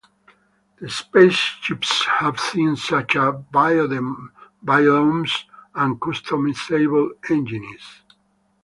The 0.79 0.89
spaceships 0.89 2.05
have 2.07 2.39
things 2.39 2.83
such 2.85 3.15
as 3.15 3.35
biodomes 3.53 4.31
and 5.75 5.99
customizable 6.01 7.09
engines. 7.29 7.83